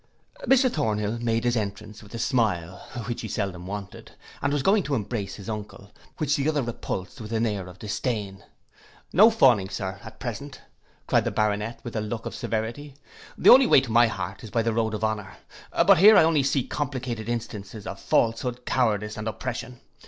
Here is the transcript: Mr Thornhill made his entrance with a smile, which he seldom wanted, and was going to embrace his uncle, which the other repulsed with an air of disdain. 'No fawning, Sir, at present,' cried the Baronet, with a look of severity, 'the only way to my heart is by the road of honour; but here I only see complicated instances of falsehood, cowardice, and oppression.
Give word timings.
Mr 0.47 0.67
Thornhill 0.67 1.19
made 1.19 1.43
his 1.43 1.55
entrance 1.55 2.01
with 2.01 2.15
a 2.15 2.17
smile, 2.17 2.79
which 3.05 3.21
he 3.21 3.27
seldom 3.27 3.67
wanted, 3.67 4.13
and 4.41 4.51
was 4.51 4.63
going 4.63 4.81
to 4.81 4.95
embrace 4.95 5.35
his 5.35 5.47
uncle, 5.47 5.91
which 6.17 6.35
the 6.35 6.49
other 6.49 6.63
repulsed 6.63 7.21
with 7.21 7.31
an 7.31 7.45
air 7.45 7.67
of 7.67 7.77
disdain. 7.77 8.43
'No 9.13 9.29
fawning, 9.29 9.69
Sir, 9.69 9.99
at 10.03 10.19
present,' 10.19 10.59
cried 11.05 11.23
the 11.23 11.29
Baronet, 11.29 11.81
with 11.83 11.95
a 11.95 12.01
look 12.01 12.25
of 12.25 12.33
severity, 12.33 12.95
'the 13.37 13.51
only 13.51 13.67
way 13.67 13.79
to 13.79 13.91
my 13.91 14.07
heart 14.07 14.43
is 14.43 14.49
by 14.49 14.63
the 14.63 14.73
road 14.73 14.95
of 14.95 15.03
honour; 15.03 15.37
but 15.71 15.99
here 15.99 16.17
I 16.17 16.23
only 16.23 16.41
see 16.41 16.63
complicated 16.65 17.29
instances 17.29 17.85
of 17.85 17.99
falsehood, 17.99 18.65
cowardice, 18.65 19.17
and 19.17 19.27
oppression. 19.27 19.81